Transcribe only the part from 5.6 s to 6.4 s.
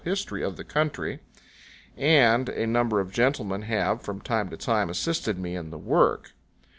the work.